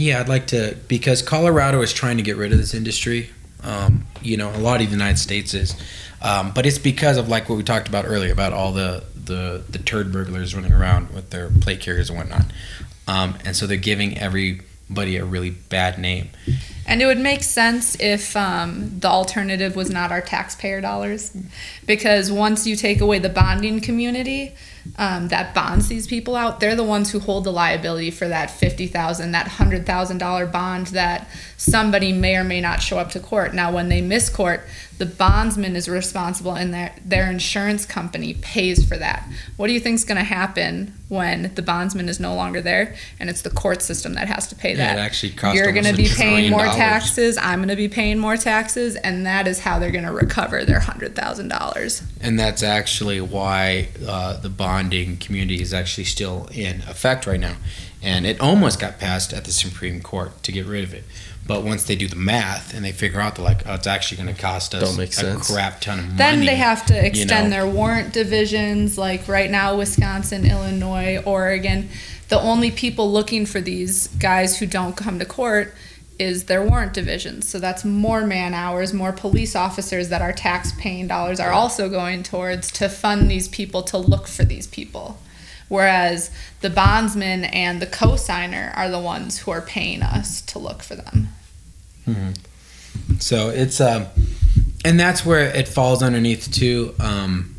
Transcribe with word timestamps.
Yeah, 0.00 0.18
I'd 0.20 0.30
like 0.30 0.46
to 0.46 0.78
because 0.88 1.20
Colorado 1.20 1.82
is 1.82 1.92
trying 1.92 2.16
to 2.16 2.22
get 2.22 2.38
rid 2.38 2.52
of 2.52 2.58
this 2.58 2.72
industry. 2.72 3.28
Um, 3.62 4.06
you 4.22 4.38
know, 4.38 4.50
a 4.50 4.56
lot 4.56 4.80
of 4.80 4.86
the 4.86 4.92
United 4.92 5.18
States 5.18 5.52
is, 5.52 5.76
um, 6.22 6.52
but 6.54 6.64
it's 6.64 6.78
because 6.78 7.18
of 7.18 7.28
like 7.28 7.50
what 7.50 7.56
we 7.56 7.62
talked 7.62 7.86
about 7.86 8.06
earlier 8.06 8.32
about 8.32 8.54
all 8.54 8.72
the 8.72 9.04
the 9.14 9.62
the 9.68 9.78
turd 9.78 10.10
burglars 10.10 10.54
running 10.54 10.72
around 10.72 11.10
with 11.10 11.28
their 11.28 11.50
plate 11.50 11.80
carriers 11.80 12.08
and 12.08 12.18
whatnot, 12.18 12.46
um, 13.06 13.36
and 13.44 13.54
so 13.54 13.66
they're 13.66 13.76
giving 13.76 14.16
everybody 14.16 15.18
a 15.18 15.24
really 15.26 15.50
bad 15.50 15.98
name. 15.98 16.30
And 16.90 17.00
it 17.00 17.06
would 17.06 17.20
make 17.20 17.44
sense 17.44 17.96
if 18.00 18.36
um, 18.36 18.98
the 18.98 19.06
alternative 19.06 19.76
was 19.76 19.90
not 19.90 20.10
our 20.10 20.20
taxpayer 20.20 20.80
dollars. 20.80 21.32
Because 21.86 22.32
once 22.32 22.66
you 22.66 22.74
take 22.74 23.00
away 23.00 23.20
the 23.20 23.28
bonding 23.28 23.80
community 23.80 24.56
um, 24.98 25.28
that 25.28 25.54
bonds 25.54 25.86
these 25.86 26.08
people 26.08 26.34
out, 26.34 26.58
they're 26.58 26.74
the 26.74 26.82
ones 26.82 27.12
who 27.12 27.20
hold 27.20 27.44
the 27.44 27.52
liability 27.52 28.10
for 28.10 28.26
that 28.26 28.50
50,000, 28.50 29.30
that 29.30 29.46
$100,000 29.46 30.52
bond 30.52 30.88
that 30.88 31.28
somebody 31.56 32.12
may 32.12 32.36
or 32.36 32.42
may 32.42 32.60
not 32.60 32.82
show 32.82 32.98
up 32.98 33.10
to 33.10 33.20
court. 33.20 33.54
Now, 33.54 33.72
when 33.72 33.88
they 33.88 34.00
miss 34.00 34.28
court, 34.28 34.66
the 34.98 35.06
bondsman 35.06 35.76
is 35.76 35.88
responsible 35.88 36.54
and 36.54 36.74
their, 36.74 36.94
their 37.04 37.30
insurance 37.30 37.86
company 37.86 38.34
pays 38.34 38.86
for 38.86 38.98
that. 38.98 39.26
What 39.56 39.68
do 39.68 39.72
you 39.72 39.80
think 39.80 39.94
is 39.94 40.04
going 40.04 40.18
to 40.18 40.24
happen 40.24 40.94
when 41.08 41.52
the 41.54 41.62
bondsman 41.62 42.08
is 42.08 42.20
no 42.20 42.34
longer 42.34 42.60
there 42.60 42.94
and 43.18 43.30
it's 43.30 43.42
the 43.42 43.50
court 43.50 43.80
system 43.80 44.12
that 44.14 44.28
has 44.28 44.46
to 44.48 44.54
pay 44.54 44.70
Yeah, 44.70 44.94
that? 44.94 44.98
it 44.98 45.00
actually 45.00 45.32
costs 45.32 45.58
You're 45.58 45.72
going 45.72 45.86
to 45.86 45.96
be 45.96 46.08
paying 46.08 46.50
more 46.50 46.64
dollars. 46.64 46.76
Taxes. 46.80 47.38
I'm 47.38 47.60
going 47.60 47.68
to 47.68 47.76
be 47.76 47.88
paying 47.88 48.18
more 48.18 48.36
taxes, 48.36 48.96
and 48.96 49.26
that 49.26 49.46
is 49.46 49.60
how 49.60 49.78
they're 49.78 49.90
going 49.90 50.04
to 50.04 50.12
recover 50.12 50.64
their 50.64 50.80
hundred 50.80 51.14
thousand 51.14 51.48
dollars. 51.48 52.02
And 52.20 52.38
that's 52.38 52.62
actually 52.62 53.20
why 53.20 53.88
uh, 54.06 54.38
the 54.38 54.48
bonding 54.48 55.16
community 55.16 55.60
is 55.60 55.72
actually 55.72 56.04
still 56.04 56.48
in 56.52 56.82
effect 56.82 57.26
right 57.26 57.40
now. 57.40 57.56
And 58.02 58.26
it 58.26 58.40
almost 58.40 58.80
got 58.80 58.98
passed 58.98 59.32
at 59.32 59.44
the 59.44 59.52
Supreme 59.52 60.00
Court 60.00 60.42
to 60.44 60.52
get 60.52 60.66
rid 60.66 60.84
of 60.84 60.94
it. 60.94 61.04
But 61.46 61.64
once 61.64 61.84
they 61.84 61.96
do 61.96 62.06
the 62.06 62.16
math 62.16 62.74
and 62.74 62.84
they 62.84 62.92
figure 62.92 63.20
out, 63.20 63.34
they're 63.34 63.44
like, 63.44 63.66
oh, 63.66 63.74
it's 63.74 63.86
actually 63.86 64.22
going 64.22 64.34
to 64.34 64.40
cost 64.40 64.74
us 64.74 64.96
make 64.96 65.10
a 65.10 65.12
sense. 65.12 65.50
crap 65.50 65.80
ton 65.80 65.98
of 65.98 66.04
money. 66.04 66.16
Then 66.16 66.40
they 66.44 66.54
have 66.54 66.86
to 66.86 67.06
extend 67.06 67.50
know. 67.50 67.56
their 67.56 67.66
warrant 67.66 68.12
divisions. 68.12 68.96
Like 68.96 69.26
right 69.26 69.50
now, 69.50 69.76
Wisconsin, 69.76 70.48
Illinois, 70.48 71.20
Oregon. 71.26 71.88
The 72.28 72.38
only 72.38 72.70
people 72.70 73.10
looking 73.10 73.46
for 73.46 73.60
these 73.60 74.06
guys 74.08 74.58
who 74.58 74.66
don't 74.66 74.96
come 74.96 75.18
to 75.18 75.24
court 75.24 75.74
is 76.20 76.44
their 76.44 76.62
warrant 76.62 76.92
divisions. 76.92 77.48
So 77.48 77.58
that's 77.58 77.84
more 77.84 78.26
man 78.26 78.52
hours, 78.52 78.92
more 78.92 79.10
police 79.10 79.56
officers 79.56 80.10
that 80.10 80.20
our 80.20 80.32
tax 80.32 80.72
paying 80.78 81.08
dollars 81.08 81.40
are 81.40 81.50
also 81.50 81.88
going 81.88 82.22
towards 82.22 82.70
to 82.72 82.88
fund 82.90 83.30
these 83.30 83.48
people 83.48 83.82
to 83.84 83.96
look 83.96 84.28
for 84.28 84.44
these 84.44 84.66
people. 84.66 85.18
Whereas 85.68 86.30
the 86.60 86.68
bondsman 86.68 87.44
and 87.44 87.80
the 87.80 87.86
cosigner 87.86 88.76
are 88.76 88.90
the 88.90 88.98
ones 89.00 89.38
who 89.38 89.50
are 89.50 89.62
paying 89.62 90.02
us 90.02 90.42
to 90.42 90.58
look 90.58 90.82
for 90.82 90.96
them. 90.96 91.28
So 93.18 93.48
it's 93.48 93.80
um, 93.80 94.06
and 94.84 95.00
that's 95.00 95.24
where 95.24 95.46
it 95.54 95.68
falls 95.68 96.02
underneath 96.02 96.52
too. 96.52 96.94
Um, 97.00 97.56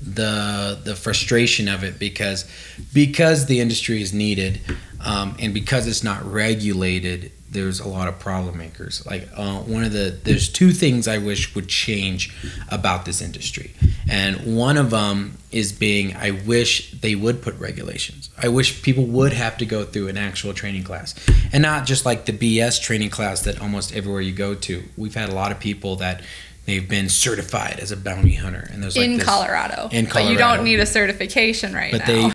the 0.00 0.80
the 0.82 0.94
frustration 0.94 1.68
of 1.68 1.84
it 1.84 1.98
because 1.98 2.48
because 2.92 3.46
the 3.46 3.60
industry 3.60 4.02
is 4.02 4.12
needed 4.12 4.60
um, 5.04 5.36
and 5.38 5.52
because 5.54 5.86
it's 5.86 6.02
not 6.04 6.24
regulated 6.24 7.32
there's 7.52 7.80
a 7.80 7.88
lot 7.88 8.08
of 8.08 8.18
problem 8.18 8.56
makers. 8.56 9.04
Like 9.04 9.28
uh, 9.36 9.58
one 9.58 9.84
of 9.84 9.92
the 9.92 10.18
there's 10.24 10.48
two 10.48 10.72
things 10.72 11.06
i 11.06 11.18
wish 11.18 11.54
would 11.54 11.68
change 11.68 12.34
about 12.70 13.04
this 13.04 13.20
industry. 13.20 13.72
And 14.10 14.56
one 14.56 14.76
of 14.78 14.90
them 14.90 15.36
is 15.50 15.72
being 15.72 16.16
i 16.16 16.30
wish 16.30 16.90
they 16.92 17.14
would 17.14 17.42
put 17.42 17.58
regulations. 17.58 18.30
I 18.42 18.48
wish 18.48 18.82
people 18.82 19.04
would 19.04 19.34
have 19.34 19.58
to 19.58 19.66
go 19.66 19.84
through 19.84 20.08
an 20.08 20.16
actual 20.16 20.54
training 20.54 20.84
class. 20.84 21.14
And 21.52 21.62
not 21.62 21.86
just 21.86 22.06
like 22.06 22.24
the 22.24 22.32
bs 22.32 22.80
training 22.82 23.10
class 23.10 23.42
that 23.42 23.60
almost 23.60 23.94
everywhere 23.94 24.22
you 24.22 24.32
go 24.32 24.54
to. 24.54 24.82
We've 24.96 25.14
had 25.14 25.28
a 25.28 25.34
lot 25.34 25.52
of 25.52 25.60
people 25.60 25.96
that 25.96 26.22
they've 26.64 26.88
been 26.88 27.08
certified 27.08 27.80
as 27.80 27.90
a 27.90 27.96
bounty 27.96 28.34
hunter. 28.34 28.68
And 28.72 28.82
there's 28.82 28.96
like 28.96 29.06
in 29.06 29.16
this- 29.18 29.26
Colorado. 29.26 29.88
in 29.92 30.06
But 30.06 30.26
you 30.26 30.38
don't 30.38 30.64
need 30.64 30.80
a 30.80 30.86
certification 30.86 31.74
right 31.74 31.90
but 31.92 31.98
now. 32.00 32.06
they 32.06 32.28